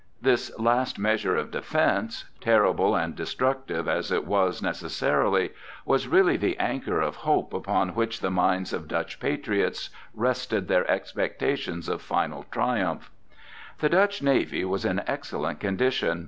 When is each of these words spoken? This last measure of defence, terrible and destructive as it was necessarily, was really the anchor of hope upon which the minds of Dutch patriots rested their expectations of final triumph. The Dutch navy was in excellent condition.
This 0.19 0.51
last 0.57 0.97
measure 0.97 1.35
of 1.35 1.51
defence, 1.51 2.25
terrible 2.39 2.95
and 2.95 3.15
destructive 3.15 3.87
as 3.87 4.11
it 4.11 4.25
was 4.25 4.59
necessarily, 4.59 5.51
was 5.85 6.07
really 6.07 6.37
the 6.37 6.57
anchor 6.57 6.99
of 6.99 7.17
hope 7.17 7.53
upon 7.53 7.89
which 7.89 8.19
the 8.19 8.31
minds 8.31 8.73
of 8.73 8.87
Dutch 8.87 9.19
patriots 9.19 9.91
rested 10.15 10.67
their 10.67 10.89
expectations 10.89 11.87
of 11.87 12.01
final 12.01 12.47
triumph. 12.49 13.11
The 13.77 13.89
Dutch 13.89 14.23
navy 14.23 14.65
was 14.65 14.85
in 14.85 15.03
excellent 15.05 15.59
condition. 15.59 16.19